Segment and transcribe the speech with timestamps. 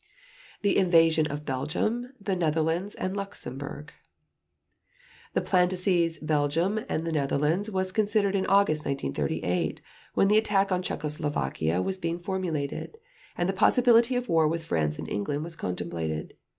[0.63, 3.93] The Invasion of Belgium, the Netherlands, and Luxembourg
[5.35, 9.79] The plan to seize Belgium and the Netherlands was considered in August 1938,
[10.15, 12.97] when the attack on Czechoslovakia was being formulated,
[13.37, 16.33] and the possibility of war with France and England was contemplated.